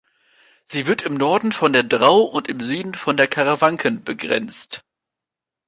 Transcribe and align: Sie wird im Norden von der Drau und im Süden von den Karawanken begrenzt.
Sie 0.65 0.87
wird 0.87 1.03
im 1.03 1.13
Norden 1.13 1.51
von 1.51 1.73
der 1.73 1.83
Drau 1.83 2.21
und 2.21 2.47
im 2.47 2.59
Süden 2.59 2.95
von 2.95 3.17
den 3.17 3.29
Karawanken 3.29 4.03
begrenzt. 4.03 4.83